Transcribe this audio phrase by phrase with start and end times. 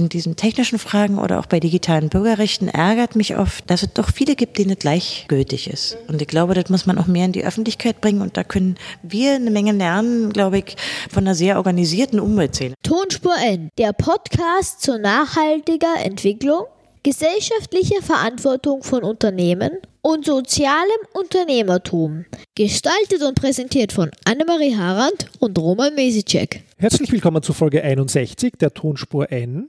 [0.00, 4.10] in diesen technischen Fragen oder auch bei digitalen Bürgerrechten ärgert mich oft, dass es doch
[4.12, 5.96] viele gibt, denen es gleichgültig ist.
[6.08, 8.76] Und ich glaube, das muss man auch mehr in die Öffentlichkeit bringen und da können
[9.02, 10.76] wir eine Menge lernen, glaube ich,
[11.10, 12.74] von einer sehr organisierten Umweltszene.
[12.82, 16.64] Tonspur N, der Podcast zur nachhaltiger Entwicklung,
[17.02, 19.70] gesellschaftlicher Verantwortung von Unternehmen
[20.02, 22.24] und sozialem Unternehmertum.
[22.54, 26.64] Gestaltet und präsentiert von Annemarie Harand und Roman Mesicek.
[26.78, 29.68] Herzlich willkommen zu Folge 61 der Tonspur N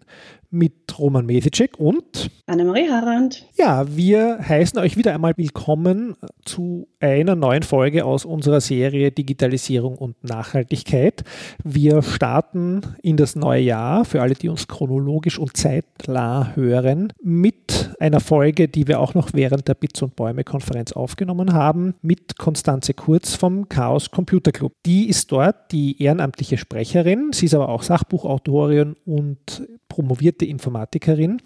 [0.50, 3.46] mit Roman Mesicek und Annemarie Harand.
[3.58, 9.98] Ja, wir heißen euch wieder einmal willkommen zu einer neuen Folge aus unserer Serie Digitalisierung
[9.98, 11.24] und Nachhaltigkeit.
[11.64, 17.71] Wir starten in das neue Jahr, für alle, die uns chronologisch und zeitnah hören, mit
[18.00, 22.38] einer Folge, die wir auch noch während der Bits und Bäume Konferenz aufgenommen haben, mit
[22.38, 24.74] Konstanze Kurz vom Chaos Computer Club.
[24.86, 31.42] Die ist dort die ehrenamtliche Sprecherin, sie ist aber auch Sachbuchautorin und promovierte Informatikerin.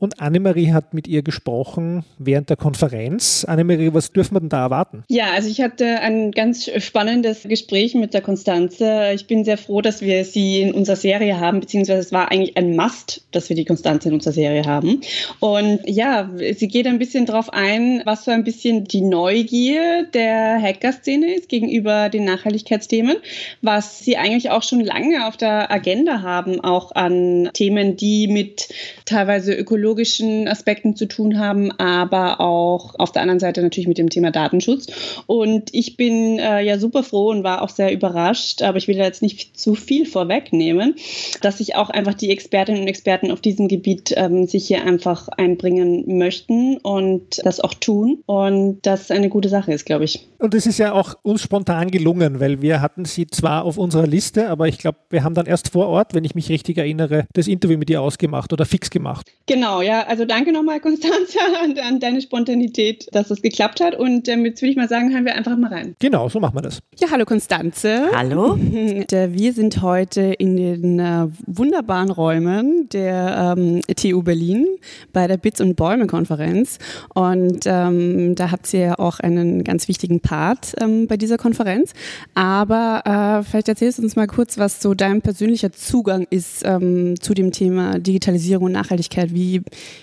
[0.00, 3.44] Und Annemarie hat mit ihr gesprochen während der Konferenz.
[3.44, 5.04] Annemarie, was dürfen wir denn da erwarten?
[5.08, 9.10] Ja, also ich hatte ein ganz spannendes Gespräch mit der Konstanze.
[9.14, 12.56] Ich bin sehr froh, dass wir sie in unserer Serie haben, beziehungsweise es war eigentlich
[12.56, 15.02] ein Must, dass wir die Konstanze in unserer Serie haben.
[15.38, 20.62] Und ja, sie geht ein bisschen darauf ein, was so ein bisschen die Neugier der
[20.62, 23.18] Hacker-Szene ist gegenüber den Nachhaltigkeitsthemen,
[23.60, 28.70] was sie eigentlich auch schon lange auf der Agenda haben, auch an Themen, die mit
[29.04, 33.98] teilweise ökologischen ökologischen Aspekten zu tun haben, aber auch auf der anderen Seite natürlich mit
[33.98, 34.86] dem Thema Datenschutz.
[35.26, 38.96] Und ich bin äh, ja super froh und war auch sehr überrascht, aber ich will
[38.96, 40.94] jetzt nicht zu viel vorwegnehmen,
[41.42, 45.28] dass sich auch einfach die Expertinnen und Experten auf diesem Gebiet ähm, sich hier einfach
[45.28, 48.22] einbringen möchten und das auch tun.
[48.26, 50.28] Und das eine gute Sache ist, glaube ich.
[50.38, 54.06] Und es ist ja auch uns spontan gelungen, weil wir hatten sie zwar auf unserer
[54.06, 57.26] Liste, aber ich glaube, wir haben dann erst vor Ort, wenn ich mich richtig erinnere,
[57.34, 59.30] das Interview mit ihr ausgemacht oder fix gemacht.
[59.46, 60.06] Genau, ja.
[60.06, 63.94] Also danke nochmal, Konstanze, an, an, deine Spontanität, dass das geklappt hat.
[63.94, 65.94] Und ähm, jetzt würde ich mal sagen, hören wir einfach mal rein.
[65.98, 66.80] Genau, so machen wir das.
[66.98, 68.10] Ja, hallo Konstanze.
[68.14, 68.56] Hallo.
[68.60, 74.66] wir sind heute in den äh, wunderbaren Räumen der ähm, TU Berlin
[75.12, 76.78] bei der Bits und Bäume Konferenz.
[77.14, 81.92] Und ähm, da habt ihr ja auch einen ganz wichtigen Part ähm, bei dieser Konferenz.
[82.34, 83.02] Aber
[83.40, 87.34] äh, vielleicht erzählst du uns mal kurz, was so dein persönlicher Zugang ist ähm, zu
[87.34, 89.34] dem Thema Digitalisierung und Nachhaltigkeit.
[89.34, 89.62] Wie,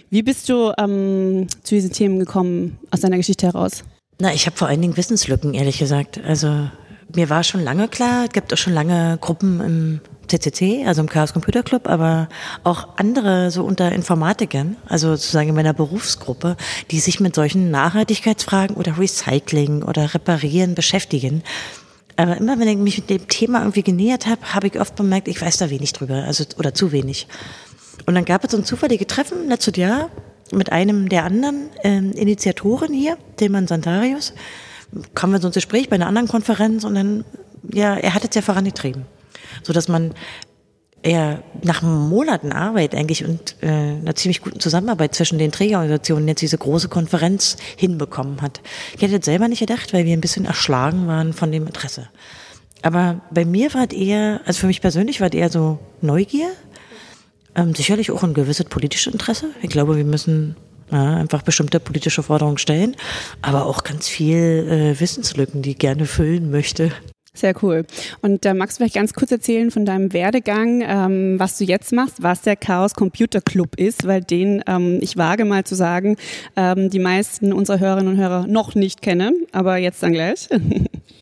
[0.09, 3.83] wie bist du ähm, zu diesen Themen gekommen aus deiner Geschichte heraus?
[4.19, 6.19] Na, ich habe vor allen Dingen Wissenslücken, ehrlich gesagt.
[6.25, 6.69] Also
[7.15, 11.07] mir war schon lange klar, es gibt auch schon lange Gruppen im CCC, also im
[11.07, 12.27] Chaos Computer Club, aber
[12.63, 16.57] auch andere so unter Informatikern, also sozusagen in meiner Berufsgruppe,
[16.91, 21.43] die sich mit solchen Nachhaltigkeitsfragen oder Recycling oder Reparieren beschäftigen.
[22.17, 25.27] Aber immer wenn ich mich mit dem Thema irgendwie genähert habe, habe ich oft bemerkt,
[25.27, 27.27] ich weiß da wenig drüber, also oder zu wenig.
[28.05, 30.09] Und dann gab es so ein zufälliges Treffen letztes Jahr
[30.51, 34.33] mit einem der anderen äh, Initiatoren hier, Tilman Santarius.
[35.13, 37.25] Kamen wir so ins Gespräch bei einer anderen Konferenz und dann,
[37.73, 39.05] ja, er hat es ja vorangetrieben.
[39.63, 40.13] So dass man
[41.03, 46.41] eher nach Monaten Arbeit eigentlich und äh, einer ziemlich guten Zusammenarbeit zwischen den Trägerorganisationen jetzt
[46.41, 48.61] diese große Konferenz hinbekommen hat.
[48.95, 52.09] Ich hätte es selber nicht gedacht, weil wir ein bisschen erschlagen waren von dem Interesse.
[52.81, 56.49] Aber bei mir war es eher, also für mich persönlich war es eher so Neugier,
[57.57, 59.49] ähm, sicherlich auch ein gewisses politisches Interesse.
[59.61, 60.55] Ich glaube, wir müssen
[60.91, 62.95] ja, einfach bestimmte politische Forderungen stellen,
[63.41, 66.91] aber auch ganz viel äh, Wissenslücken, die ich gerne füllen möchte.
[67.37, 67.85] Sehr cool.
[68.21, 71.93] Und äh, magst du vielleicht ganz kurz erzählen von deinem Werdegang, ähm, was du jetzt
[71.93, 76.17] machst, was der Chaos Computer Club ist, weil den, ähm, ich wage mal zu sagen,
[76.55, 80.49] ähm, die meisten unserer Hörerinnen und Hörer noch nicht kennen, aber jetzt dann gleich.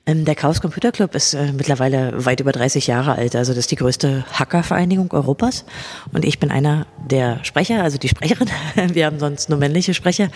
[0.07, 3.35] Ähm, der Chaos Computer Club ist äh, mittlerweile weit über 30 Jahre alt.
[3.35, 5.65] Also das ist die größte Hackervereinigung Europas.
[6.13, 8.47] Und ich bin einer der Sprecher, also die Sprecherin.
[8.93, 10.29] Wir haben sonst nur männliche Sprecher.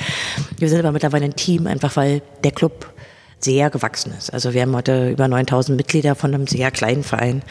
[0.58, 2.92] Wir sind aber mittlerweile ein Team, einfach weil der Club
[3.40, 4.34] sehr gewachsen ist.
[4.34, 7.44] Also wir haben heute über 9000 Mitglieder von einem sehr kleinen Verein.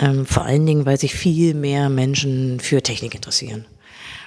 [0.00, 3.64] Ähm, vor allen Dingen, weil sich viel mehr Menschen für Technik interessieren.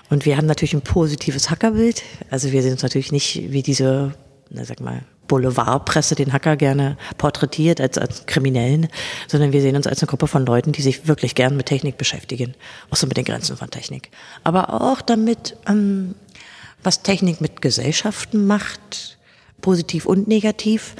[0.10, 2.04] Und wir haben natürlich ein positives Hackerbild.
[2.30, 4.14] Also wir sehen uns natürlich nicht wie diese,
[4.50, 8.88] na, sag mal, Boulevardpresse den Hacker gerne porträtiert als, als Kriminellen,
[9.28, 11.98] sondern wir sehen uns als eine Gruppe von Leuten, die sich wirklich gern mit Technik
[11.98, 12.54] beschäftigen,
[12.90, 14.10] auch so mit den Grenzen von Technik.
[14.46, 16.16] Aber auch damit, ähm,
[16.82, 19.17] was Technik mit Gesellschaften macht,
[19.62, 20.96] positiv und negativ.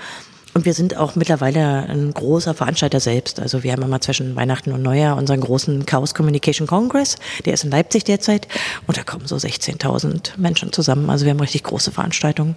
[0.54, 3.40] Und wir sind auch mittlerweile ein großer Veranstalter selbst.
[3.40, 7.18] Also wir haben immer zwischen Weihnachten und Neujahr unseren großen Chaos Communication Congress.
[7.46, 8.48] Der ist in Leipzig derzeit.
[8.88, 11.12] Und da kommen so 16.000 Menschen zusammen.
[11.12, 12.56] Also wir haben richtig große Veranstaltungen.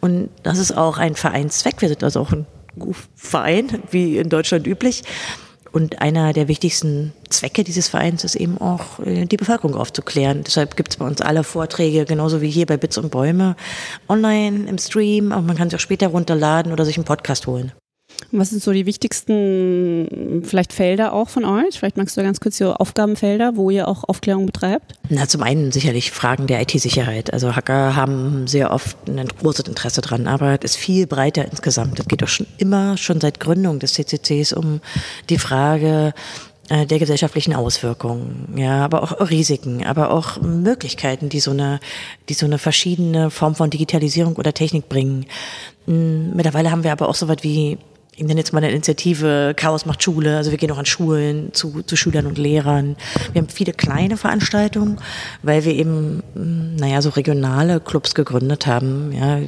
[0.00, 1.80] Und das ist auch ein Vereinszweck.
[1.80, 2.46] Wir sind also auch ein
[3.16, 5.02] Verein, wie in Deutschland üblich.
[5.72, 10.42] Und einer der wichtigsten Zwecke dieses Vereins ist eben auch, äh, die Bevölkerung aufzuklären.
[10.44, 13.56] Deshalb gibt es bei uns alle Vorträge, genauso wie hier bei Bits und Bäume,
[14.08, 17.72] online im Stream, aber man kann sie auch später runterladen oder sich einen Podcast holen.
[18.32, 21.78] Was sind so die wichtigsten vielleicht Felder auch von euch?
[21.78, 24.94] Vielleicht magst du ganz kurz die Aufgabenfelder, wo ihr auch Aufklärung betreibt?
[25.08, 27.32] Na, zum einen sicherlich Fragen der IT-Sicherheit.
[27.32, 31.98] Also Hacker haben sehr oft ein großes Interesse dran, aber es ist viel breiter insgesamt.
[31.98, 34.80] Es geht doch schon immer, schon seit Gründung des CCCs um
[35.28, 36.14] die Frage,
[36.70, 41.80] äh, der gesellschaftlichen Auswirkungen, ja, aber auch Risiken, aber auch Möglichkeiten, die so eine,
[42.28, 45.26] die so eine verschiedene Form von Digitalisierung oder Technik bringen.
[45.86, 47.76] Hm, mittlerweile haben wir aber auch so was wie
[48.16, 50.36] ich nenne jetzt mal eine Initiative Chaos macht Schule.
[50.36, 52.96] Also wir gehen auch an Schulen zu, zu Schülern und Lehrern.
[53.32, 54.98] Wir haben viele kleine Veranstaltungen,
[55.42, 59.12] weil wir eben, hm, naja, so regionale Clubs gegründet haben.
[59.12, 59.40] Ja,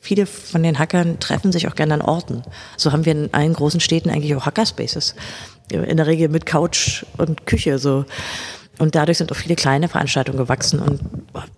[0.00, 2.42] viele von den Hackern treffen sich auch gerne an Orten.
[2.76, 5.16] So haben wir in allen großen Städten eigentlich auch Hackerspaces.
[5.70, 8.04] In der Regel mit Couch und Küche so.
[8.78, 11.00] Und dadurch sind auch viele kleine Veranstaltungen gewachsen und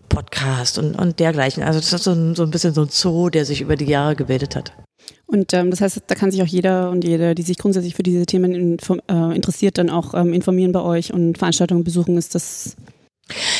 [0.08, 1.62] Podcast und, und dergleichen.
[1.62, 3.84] Also das ist so ein, so ein bisschen so ein Zoo, der sich über die
[3.84, 4.72] Jahre gebildet hat.
[5.26, 8.02] Und ähm, das heißt, da kann sich auch jeder und jede, die sich grundsätzlich für
[8.02, 12.16] diese Themen äh, interessiert, dann auch ähm, informieren bei euch und Veranstaltungen besuchen.
[12.16, 12.76] Ist das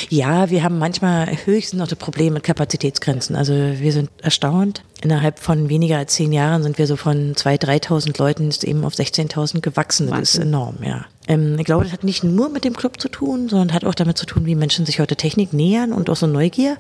[0.09, 3.37] ja, wir haben manchmal höchstens noch das Problem mit Kapazitätsgrenzen.
[3.37, 4.83] Also wir sind erstaunt.
[5.03, 8.95] Innerhalb von weniger als zehn Jahren sind wir so von 2.000, 3.000 Leuten eben auf
[8.95, 10.07] 16.000 gewachsen.
[10.07, 10.43] Das Wahnsinn.
[10.43, 11.05] ist enorm, ja.
[11.27, 13.95] Ähm, ich glaube, das hat nicht nur mit dem Club zu tun, sondern hat auch
[13.95, 16.79] damit zu tun, wie Menschen sich heute Technik nähern und auch so Neugier.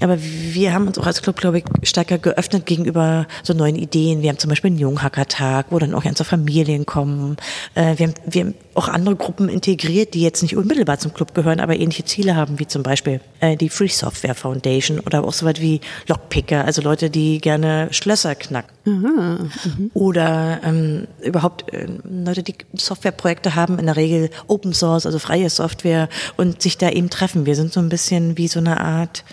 [0.00, 4.20] Aber wir haben uns auch als Club, glaube ich, stärker geöffnet gegenüber so neuen Ideen.
[4.20, 7.36] Wir haben zum Beispiel einen Junghackertag, wo dann auch ganze Familien kommen.
[7.74, 11.34] Äh, wir, haben, wir haben auch andere Gruppen integriert, die jetzt nicht unmittelbar zum Club
[11.34, 15.32] gehören, aber ähnliche Ziele haben, wie zum Beispiel äh, die Free Software Foundation oder auch
[15.32, 18.76] so weit wie Lockpicker, also Leute, die gerne Schlösser knacken.
[18.86, 19.90] Aha, mhm.
[19.94, 25.48] Oder ähm, überhaupt äh, Leute, die Softwareprojekte haben, in der Regel Open Source, also freie
[25.48, 27.46] Software und sich da eben treffen.
[27.46, 29.24] Wir sind so ein bisschen wie so eine Art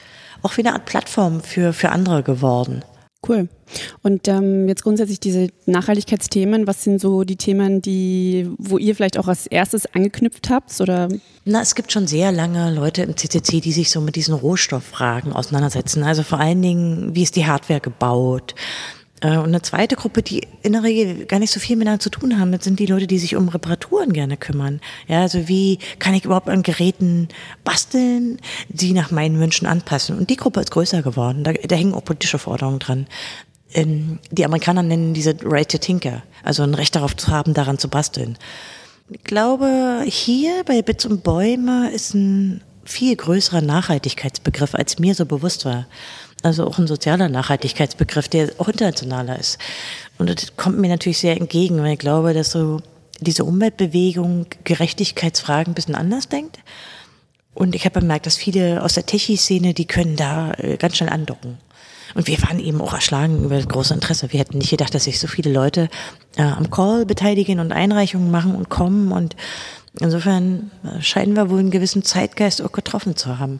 [0.43, 2.83] auch wie eine Art Plattform für, für andere geworden.
[3.27, 3.47] Cool.
[4.01, 9.17] Und ähm, jetzt grundsätzlich diese Nachhaltigkeitsthemen, was sind so die Themen, die, wo ihr vielleicht
[9.17, 10.79] auch als erstes angeknüpft habt?
[10.81, 11.07] Oder?
[11.45, 15.31] Na, es gibt schon sehr lange Leute im CCC, die sich so mit diesen Rohstofffragen
[15.31, 16.03] auseinandersetzen.
[16.03, 18.55] Also vor allen Dingen, wie ist die Hardware gebaut?
[19.23, 22.09] Äh, und eine zweite Gruppe, die in der Regel gar nicht so viel miteinander zu
[22.09, 24.81] tun haben, sind die Leute, die sich um Reparaturen gerne kümmern.
[25.07, 27.29] Ja, also wie kann ich überhaupt an Geräten
[27.63, 28.39] basteln,
[28.69, 30.17] die nach meinen Wünschen anpassen?
[30.17, 31.43] Und die Gruppe ist größer geworden.
[31.43, 33.07] Da, da hängen auch politische Forderungen dran.
[33.73, 37.79] Ähm, die Amerikaner nennen diese Right to Tinker, also ein Recht darauf zu haben, daran
[37.79, 38.37] zu basteln.
[39.09, 45.25] Ich glaube, hier bei Bits und Bäume ist ein viel größerer Nachhaltigkeitsbegriff, als mir so
[45.25, 45.87] bewusst war
[46.43, 49.57] also auch ein sozialer Nachhaltigkeitsbegriff, der auch internationaler ist.
[50.17, 52.81] Und das kommt mir natürlich sehr entgegen, weil ich glaube, dass so
[53.19, 56.59] diese Umweltbewegung Gerechtigkeitsfragen ein bisschen anders denkt.
[57.53, 61.09] Und ich habe bemerkt, dass viele aus der Techie-Szene, die können da äh, ganz schnell
[61.09, 61.57] andocken.
[62.15, 64.31] Und wir waren eben auch erschlagen über das große Interesse.
[64.31, 65.89] Wir hätten nicht gedacht, dass sich so viele Leute
[66.35, 69.11] äh, am Call beteiligen und Einreichungen machen und kommen.
[69.11, 69.35] Und
[69.99, 73.59] insofern äh, scheinen wir wohl einen gewissen Zeitgeist auch getroffen zu haben.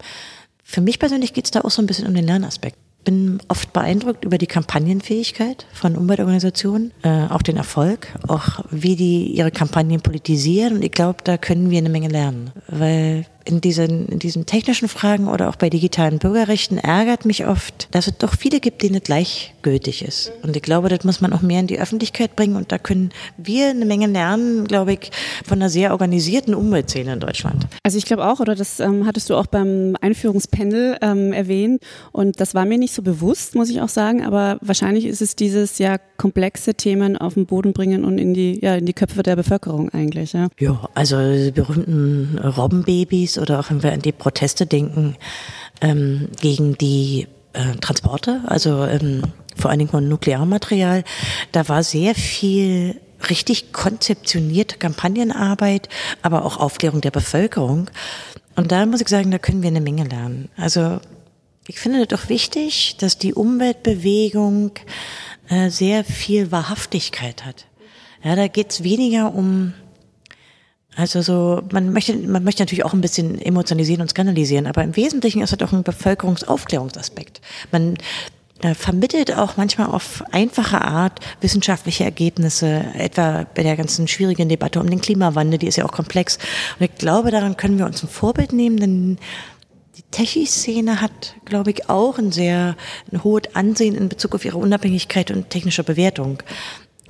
[0.74, 2.78] Für mich persönlich geht es da auch so ein bisschen um den Lernaspekt.
[3.06, 9.26] Bin oft beeindruckt über die Kampagnenfähigkeit von Umweltorganisationen, äh, auch den Erfolg, auch wie die
[9.26, 10.74] ihre Kampagnen politisieren.
[10.74, 14.88] Und ich glaube, da können wir eine Menge lernen, weil in diesen, in diesen technischen
[14.88, 18.96] Fragen oder auch bei digitalen Bürgerrechten ärgert mich oft, dass es doch viele gibt, denen
[18.96, 20.32] es gleichgültig ist.
[20.44, 23.12] Und ich glaube, das muss man auch mehr in die Öffentlichkeit bringen und da können
[23.38, 25.12] wir eine Menge lernen, glaube ich,
[25.46, 27.68] von einer sehr organisierten Umweltszene in Deutschland.
[27.84, 31.82] Also ich glaube auch, oder das ähm, hattest du auch beim Einführungspanel ähm, erwähnt
[32.12, 35.36] und das war mir nicht so bewusst, muss ich auch sagen, aber wahrscheinlich ist es
[35.36, 39.24] dieses ja komplexe Themen auf den Boden bringen und in die, ja, in die Köpfe
[39.24, 40.34] der Bevölkerung eigentlich.
[40.34, 45.16] Ja, ja also die berühmten Robbenbabys Nazis oder auch wenn wir an die Proteste denken
[45.82, 49.24] ähm, gegen die äh, Transporte, also ähm,
[49.56, 51.04] vor allen Dingen von Nuklearmaterial,
[51.52, 53.00] da war sehr viel
[53.30, 55.88] richtig konzeptionierte Kampagnenarbeit,
[56.22, 57.90] aber auch Aufklärung der Bevölkerung.
[58.56, 60.50] Und da muss ich sagen, da können wir eine Menge lernen.
[60.58, 61.00] Also
[61.68, 64.72] ich finde es doch wichtig, dass die Umweltbewegung
[65.48, 67.66] äh, sehr viel Wahrhaftigkeit hat.
[68.24, 69.74] Ja, da geht es weniger um
[70.96, 74.96] also so, man möchte, man möchte natürlich auch ein bisschen emotionalisieren und skandalisieren, aber im
[74.96, 77.42] Wesentlichen ist es doch ein Bevölkerungsaufklärungsaspekt.
[77.72, 77.98] Man
[78.62, 84.80] äh, vermittelt auch manchmal auf einfache Art wissenschaftliche Ergebnisse, etwa bei der ganzen schwierigen Debatte
[84.80, 86.38] um den Klimawandel, die ist ja auch komplex.
[86.80, 89.18] Und ich glaube, daran können wir uns ein Vorbild nehmen, denn
[89.98, 92.76] die Techie-Szene hat, glaube ich, auch ein sehr
[93.12, 96.42] ein hohes Ansehen in Bezug auf ihre Unabhängigkeit und technische Bewertung.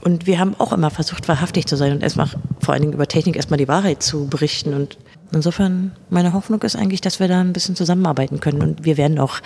[0.04, 2.28] Und wir haben auch immer versucht, wahrhaftig zu sein und erstmal
[2.60, 4.74] vor allen Dingen über Technik erstmal die Wahrheit zu berichten.
[4.74, 4.98] Und
[5.32, 8.62] insofern, meine Hoffnung ist eigentlich, dass wir da ein bisschen zusammenarbeiten können.
[8.62, 9.38] Und wir werden auch,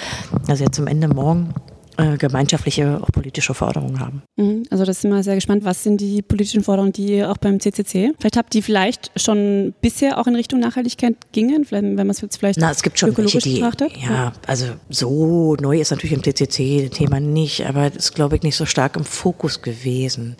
[0.47, 1.53] also jetzt zum Ende morgen,
[1.97, 4.21] äh, gemeinschaftliche, auch politische Forderungen haben.
[4.35, 4.63] Mhm.
[4.69, 5.65] Also das sind wir sehr gespannt.
[5.65, 8.13] Was sind die politischen Forderungen, die auch beim CCC?
[8.19, 12.37] Vielleicht habt ihr vielleicht schon bisher auch in Richtung Nachhaltigkeit gingen, wenn man es jetzt
[12.37, 13.91] vielleicht Na, es gibt schon ökologisch welche, die, betrachtet?
[13.97, 18.35] ja, also so neu ist natürlich im CCC das Thema nicht, aber das ist, glaube
[18.35, 20.35] ich, nicht so stark im Fokus gewesen.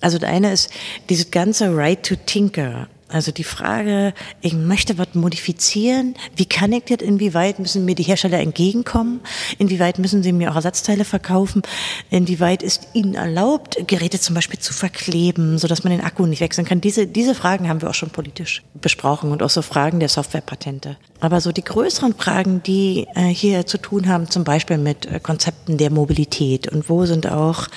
[0.00, 0.70] Also das eine ist
[1.08, 2.88] dieses ganze Right to Tinker.
[3.12, 8.02] Also die Frage, ich möchte was modifizieren, wie kann ich das, inwieweit müssen mir die
[8.02, 9.20] Hersteller entgegenkommen,
[9.58, 11.62] inwieweit müssen sie mir auch Ersatzteile verkaufen,
[12.10, 16.66] inwieweit ist ihnen erlaubt, Geräte zum Beispiel zu verkleben, sodass man den Akku nicht wechseln
[16.66, 16.80] kann.
[16.80, 20.96] Diese, diese Fragen haben wir auch schon politisch besprochen und auch so Fragen der Softwarepatente.
[21.20, 25.20] Aber so die größeren Fragen, die äh, hier zu tun haben, zum Beispiel mit äh,
[25.20, 27.68] Konzepten der Mobilität und wo sind auch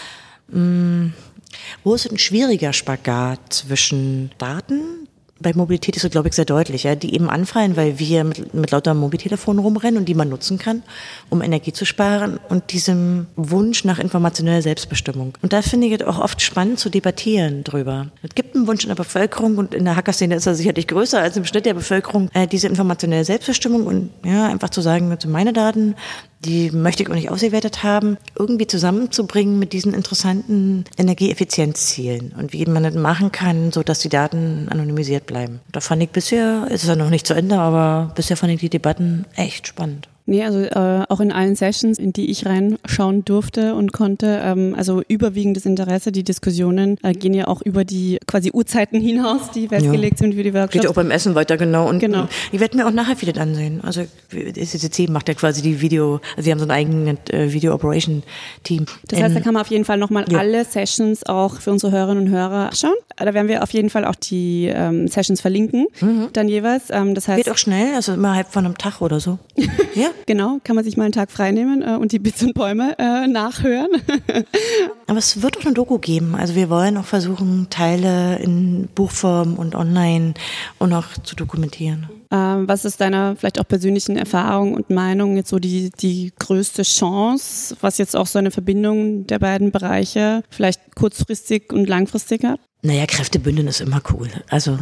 [0.47, 1.11] mh,
[1.83, 5.04] wo ist ein schwieriger Spagat zwischen Daten,
[5.45, 8.55] bei Mobilität ist es, glaube ich, sehr deutlich, ja, die eben anfallen, weil wir mit,
[8.55, 10.81] mit lauter Mobiltelefonen rumrennen und die man nutzen kann,
[11.29, 15.37] um Energie zu sparen und diesem Wunsch nach informationeller Selbstbestimmung.
[15.43, 18.07] Und da finde ich es auch oft spannend zu debattieren drüber.
[18.23, 21.21] Es gibt einen Wunsch in der Bevölkerung und in der Hackerszene ist er sicherlich größer
[21.21, 25.27] als im Schnitt der Bevölkerung, äh, diese informationelle Selbstbestimmung und ja, einfach zu sagen, das
[25.27, 25.93] meine Daten,
[26.39, 32.65] die möchte ich auch nicht ausgewertet haben, irgendwie zusammenzubringen mit diesen interessanten Energieeffizienzzielen und wie
[32.65, 35.59] man das machen kann, so dass die Daten anonymisiert bleiben.
[35.71, 38.69] Da fand ich bisher, ist ja noch nicht zu Ende, aber bisher fand ich die
[38.69, 40.07] Debatten echt spannend.
[40.27, 44.73] Nee, also äh, auch in allen Sessions, in die ich reinschauen durfte und konnte, ähm,
[44.75, 49.67] also überwiegendes Interesse, die Diskussionen äh, gehen ja auch über die quasi Uhrzeiten hinaus, die
[49.67, 50.81] festgelegt sind für die Workshops.
[50.81, 51.87] Geht auch beim Essen weiter, genau.
[51.87, 52.27] Und Genau.
[52.51, 53.81] ich werde mir auch nachher viele ansehen.
[53.83, 54.01] Also
[54.31, 58.23] CCC macht ja quasi die Video, also sie haben so ein eigenes äh, Video Operation
[58.63, 58.85] Team.
[59.09, 60.39] Das heißt, da Ähm, kann man auf jeden Fall nochmal ja.
[60.39, 62.95] alle Sessions auch für unsere Hörerinnen und Hörer schauen.
[63.17, 65.87] Da werden wir auf jeden Fall auch die ähm, Sessions verlinken,
[66.33, 66.85] dann jeweils.
[66.89, 67.43] Ähm, das heißt, Mhm.
[67.43, 69.37] geht auch schnell, also innerhalb von einem Tag oder so.
[69.95, 70.09] ja.
[70.25, 73.27] Genau, kann man sich mal einen Tag freinehmen äh, und die Bits und Bäume äh,
[73.27, 73.89] nachhören.
[75.07, 76.35] Aber es wird auch eine Doku geben.
[76.35, 80.33] Also wir wollen auch versuchen, Teile in Buchform und online
[80.79, 82.09] und auch zu dokumentieren.
[82.31, 86.83] Ähm, was ist deiner vielleicht auch persönlichen Erfahrung und Meinung jetzt so die, die größte
[86.83, 92.59] Chance, was jetzt auch so eine Verbindung der beiden Bereiche vielleicht kurzfristig und langfristig hat?
[92.81, 94.29] Naja, Kräfte bündeln ist immer cool.
[94.49, 94.77] Also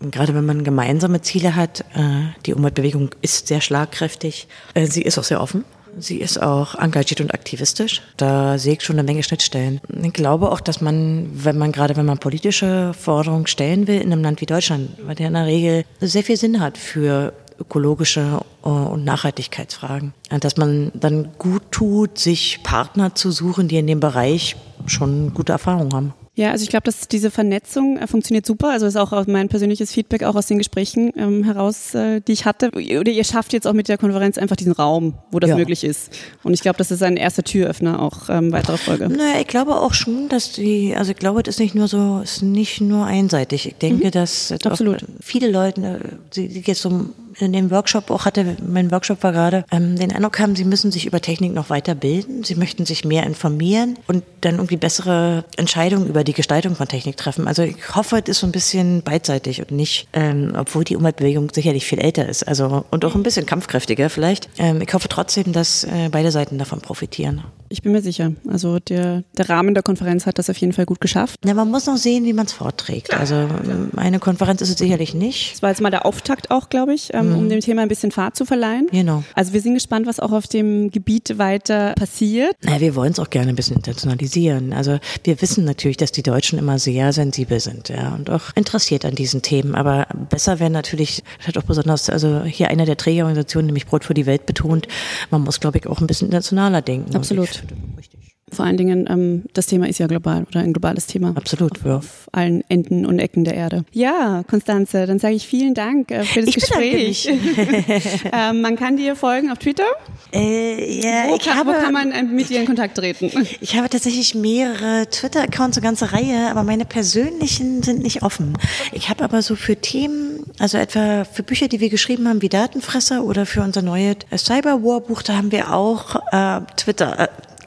[0.00, 4.48] gerade wenn man gemeinsame Ziele hat, äh, die Umweltbewegung ist sehr schlagkräftig.
[4.74, 5.64] Äh, sie ist auch sehr offen.
[5.98, 8.02] Sie ist auch engagiert und aktivistisch.
[8.16, 9.80] Da sehe ich schon eine Menge Schnittstellen.
[10.02, 14.12] Ich glaube auch, dass man, wenn man gerade, wenn man politische Forderungen stellen will in
[14.12, 18.40] einem Land wie Deutschland, weil der in der Regel sehr viel Sinn hat für ökologische
[18.64, 20.12] äh, und Nachhaltigkeitsfragen.
[20.30, 25.52] Dass man dann gut tut, sich Partner zu suchen, die in dem Bereich schon gute
[25.52, 26.12] Erfahrungen haben.
[26.38, 28.70] Ja, also ich glaube, dass diese Vernetzung äh, funktioniert super.
[28.70, 32.44] Also ist auch mein persönliches Feedback auch aus den Gesprächen ähm, heraus, äh, die ich
[32.44, 32.70] hatte.
[32.70, 35.56] Oder ihr schafft jetzt auch mit der Konferenz einfach diesen Raum, wo das Ja.
[35.56, 36.16] möglich ist.
[36.44, 39.08] Und ich glaube, das ist ein erster Türöffner auch ähm, weiterer Folge.
[39.08, 42.20] Naja, ich glaube auch schon, dass die, also ich glaube, das ist nicht nur so,
[42.22, 43.66] ist nicht nur einseitig.
[43.66, 45.02] Ich denke, dass es Absolut.
[45.02, 47.06] Auch viele Leute, äh, die die jetzt so
[47.38, 50.90] in dem Workshop auch hatte, mein Workshop war gerade, ähm, den Eindruck haben, sie müssen
[50.90, 56.08] sich über Technik noch weiterbilden, sie möchten sich mehr informieren und dann irgendwie bessere Entscheidungen
[56.08, 57.48] über die Gestaltung von Technik treffen.
[57.48, 61.50] Also ich hoffe, es ist so ein bisschen beidseitig und nicht, ähm, obwohl die Umweltbewegung
[61.52, 64.48] sicherlich viel älter ist, also und auch ein bisschen kampfkräftiger vielleicht.
[64.58, 67.44] Ähm, ich hoffe trotzdem, dass äh, beide Seiten davon profitieren.
[67.68, 68.32] Ich bin mir sicher.
[68.48, 71.40] Also der, der Rahmen der Konferenz hat das auf jeden Fall gut geschafft.
[71.44, 73.14] Ja, man muss noch sehen, wie man es vorträgt.
[73.14, 73.48] Also
[73.96, 75.54] eine Konferenz ist es sicherlich nicht.
[75.54, 78.10] Das war jetzt mal der Auftakt auch, glaube ich, ähm, um dem Thema ein bisschen
[78.10, 78.88] Fahrt zu verleihen.
[78.90, 79.24] Genau.
[79.34, 82.56] Also wir sind gespannt, was auch auf dem Gebiet weiter passiert.
[82.62, 84.72] Naja, wir wollen es auch gerne ein bisschen internationalisieren.
[84.72, 89.04] Also wir wissen natürlich, dass die Deutschen immer sehr sensibel sind ja, und auch interessiert
[89.04, 89.74] an diesen Themen.
[89.74, 94.04] Aber besser wäre natürlich, das hat auch besonders, also hier einer der Trägerorganisationen, nämlich Brot
[94.04, 94.88] für die Welt betont,
[95.30, 97.14] man muss, glaube ich, auch ein bisschen internationaler denken.
[97.14, 97.57] Absolut.
[97.64, 98.34] Ich- Richtig.
[98.50, 101.34] Vor allen Dingen, ähm, das Thema ist ja global oder ein globales Thema.
[101.36, 101.96] Absolut, ja.
[101.98, 103.84] Auf allen Enden und Ecken der Erde.
[103.92, 107.28] Ja, Konstanze, dann sage ich vielen Dank äh, für das Ich Gespräch.
[108.32, 109.84] ähm, man kann dir folgen auf Twitter.
[110.32, 113.30] Äh, ja, Wo, ich kann, habe, wo kann man äh, mit dir in Kontakt treten?
[113.60, 118.56] Ich habe tatsächlich mehrere Twitter-Accounts, eine ganze Reihe, aber meine persönlichen sind nicht offen.
[118.92, 122.48] Ich habe aber so für Themen, also etwa für Bücher, die wir geschrieben haben, wie
[122.48, 126.60] Datenfresser oder für unser neues Cyberwar-Buch, da haben wir auch äh,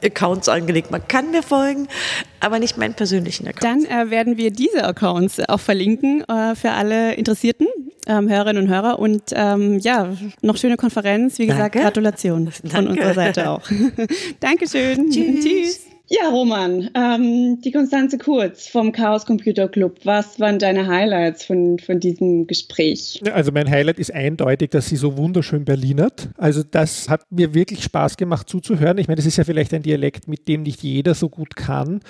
[0.02, 0.90] Twitter-Accounts angelegt.
[0.90, 1.88] Man kann mir folgen,
[2.40, 3.88] aber nicht meinen persönlichen Account.
[3.90, 7.68] Dann äh, werden wir diese Accounts auch verlinken äh, für alle Interessierten,
[8.06, 8.98] ähm, Hörerinnen und Hörer.
[8.98, 11.38] Und ähm, ja, noch schöne Konferenz.
[11.38, 11.80] Wie gesagt, Danke.
[11.80, 12.90] Gratulation von Danke.
[12.90, 13.62] unserer Seite auch.
[14.40, 15.10] Dankeschön.
[15.10, 15.44] Tschüss.
[15.44, 15.80] Tschüss.
[16.08, 20.00] Ja, Roman, ähm, die Konstanze Kurz vom Chaos Computer Club.
[20.04, 23.22] Was waren deine Highlights von, von diesem Gespräch?
[23.32, 26.28] Also mein Highlight ist eindeutig, dass sie so wunderschön Berlinert.
[26.36, 28.98] Also das hat mir wirklich Spaß gemacht zuzuhören.
[28.98, 32.00] Ich meine, das ist ja vielleicht ein Dialekt, mit dem nicht jeder so gut kann,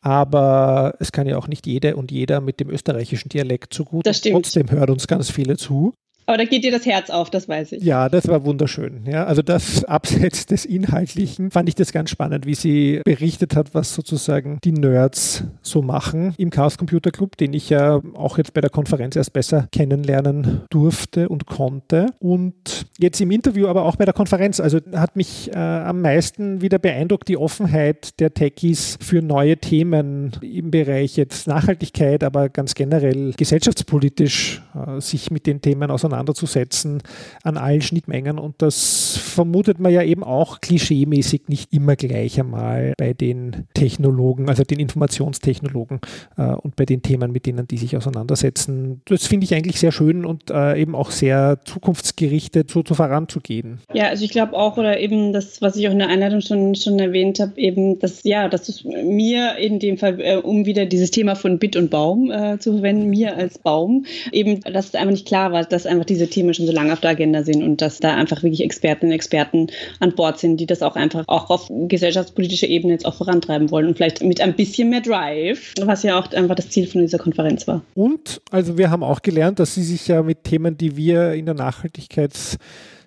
[0.00, 4.06] aber es kann ja auch nicht jede und jeder mit dem österreichischen Dialekt so gut.
[4.06, 4.34] Das stimmt.
[4.34, 5.94] Trotzdem hört uns ganz viele zu.
[6.26, 7.82] Aber da geht dir das Herz auf, das weiß ich.
[7.82, 9.04] Ja, das war wunderschön.
[9.06, 13.74] Ja, also das abseits des Inhaltlichen fand ich das ganz spannend, wie sie berichtet hat,
[13.74, 18.54] was sozusagen die Nerds so machen im Chaos Computer Club, den ich ja auch jetzt
[18.54, 22.06] bei der Konferenz erst besser kennenlernen durfte und konnte.
[22.20, 26.60] Und jetzt im Interview, aber auch bei der Konferenz, also hat mich äh, am meisten
[26.60, 32.74] wieder beeindruckt die Offenheit der Techies für neue Themen im Bereich jetzt Nachhaltigkeit, aber ganz
[32.74, 37.02] generell gesellschaftspolitisch äh, sich mit den Themen auseinanderzusetzen auseinanderzusetzen
[37.42, 38.38] an allen Schnittmengen.
[38.38, 44.48] Und das vermutet man ja eben auch klischeemäßig nicht immer gleich einmal bei den Technologen,
[44.48, 46.00] also den Informationstechnologen
[46.36, 49.00] äh, und bei den Themen, mit denen die sich auseinandersetzen.
[49.06, 53.80] Das finde ich eigentlich sehr schön und äh, eben auch sehr zukunftsgerichtet so, so voranzugehen.
[53.94, 56.74] Ja, also ich glaube auch, oder eben das, was ich auch in der Einleitung schon,
[56.74, 60.86] schon erwähnt habe, eben, dass, ja, dass es mir in dem Fall, äh, um wieder
[60.86, 64.94] dieses Thema von Bit und Baum äh, zu verwenden, mir als Baum, eben, dass es
[64.94, 67.42] einfach nicht klar war, dass einfach einfach diese Themen schon so lange auf der Agenda
[67.44, 69.68] sind und dass da einfach wirklich Expertinnen und Experten
[70.00, 73.86] an Bord sind, die das auch einfach auch auf gesellschaftspolitischer Ebene jetzt auch vorantreiben wollen
[73.86, 77.18] und vielleicht mit ein bisschen mehr Drive, was ja auch einfach das Ziel von dieser
[77.18, 77.82] Konferenz war.
[77.94, 81.46] Und also wir haben auch gelernt, dass sie sich ja mit Themen, die wir in
[81.46, 82.58] der Nachhaltigkeits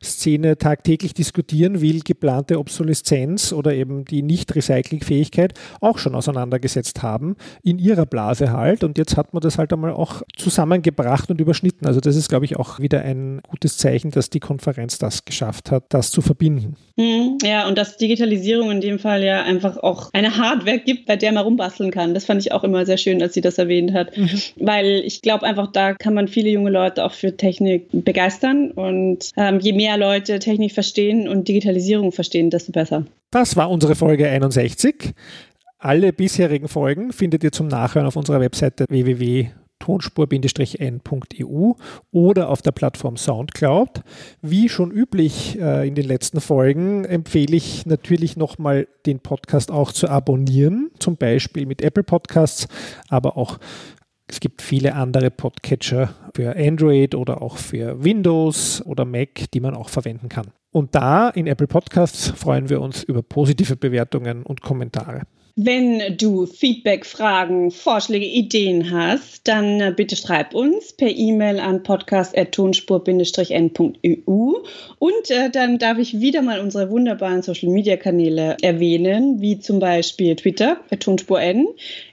[0.06, 7.78] Szene tagtäglich diskutieren will, geplante Obsoleszenz oder eben die Nicht-Recyclingfähigkeit auch schon auseinandergesetzt haben, in
[7.80, 8.84] ihrer Blase halt.
[8.84, 11.88] Und jetzt hat man das halt einmal auch zusammengebracht und überschnitten.
[11.88, 15.72] Also das ist, glaube ich, auch wieder ein gutes Zeichen, dass die Konferenz das geschafft
[15.72, 16.76] hat, das zu verbinden.
[16.98, 21.16] Mhm, ja, und dass Digitalisierung in dem Fall ja einfach auch eine Hardware gibt, bei
[21.18, 22.14] der man rumbasteln kann.
[22.14, 24.18] Das fand ich auch immer sehr schön, als sie das erwähnt hat.
[24.18, 24.30] Mhm.
[24.58, 28.72] Weil ich glaube einfach, da kann man viele junge Leute auch für Technik begeistern.
[28.72, 33.06] Und ähm, je mehr Leute Technik verstehen und Digitalisierung verstehen, desto besser.
[33.32, 35.14] Das war unsere Folge 61.
[35.78, 41.74] Alle bisherigen Folgen findet ihr zum Nachhören auf unserer Webseite www tonspur-n.eu
[42.12, 44.02] oder auf der Plattform Soundcloud.
[44.42, 49.92] Wie schon üblich äh, in den letzten Folgen empfehle ich natürlich nochmal den Podcast auch
[49.92, 52.68] zu abonnieren, zum Beispiel mit Apple Podcasts,
[53.10, 53.60] aber auch
[54.28, 59.76] es gibt viele andere Podcatcher für Android oder auch für Windows oder Mac, die man
[59.76, 60.48] auch verwenden kann.
[60.72, 65.22] Und da in Apple Podcasts freuen wir uns über positive Bewertungen und Kommentare.
[65.58, 71.82] Wenn du Feedback, Fragen, Vorschläge, Ideen hast, dann äh, bitte schreib uns per E-Mail an
[71.82, 74.54] podcast.tonspur-n.eu
[75.00, 80.82] und äh, dann darf ich wieder mal unsere wunderbaren Social-Media-Kanäle erwähnen, wie zum Beispiel Twitter,
[81.00, 81.70] tonspur-n,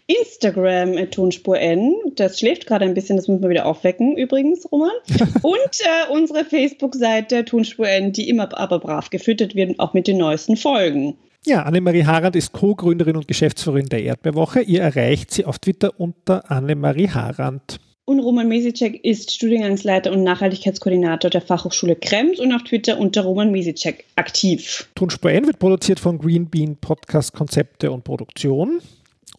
[0.07, 4.93] Instagram tonspur-n, das schläft gerade ein bisschen, das müssen wir wieder aufwecken übrigens, Roman,
[5.43, 10.57] und äh, unsere Facebook-Seite tonspur-n, die immer aber brav gefüttert wird, auch mit den neuesten
[10.57, 11.17] Folgen.
[11.45, 14.61] Ja, Annemarie Harand ist Co-Gründerin und Geschäftsführerin der Erdbeerwoche.
[14.61, 17.81] Ihr erreicht sie auf Twitter unter Annemarie Harand.
[18.05, 23.51] Und Roman Mesicek ist Studiengangsleiter und Nachhaltigkeitskoordinator der Fachhochschule Krems und auf Twitter unter Roman
[23.51, 24.89] Mesicek aktiv.
[24.95, 28.81] Tonspur N wird produziert von Green Bean Podcast Konzepte und Produktion.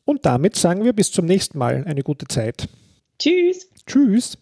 [0.03, 2.67] Und damit sagen wir bis zum nächsten Mal eine gute Zeit.
[3.17, 3.69] Tschüss.
[3.85, 4.37] Tschüss.